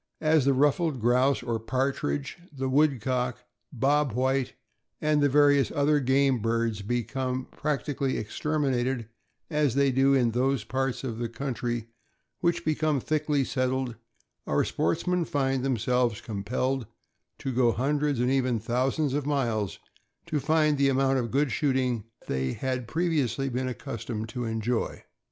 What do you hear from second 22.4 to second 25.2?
had pre viously been accustomed to enjoy.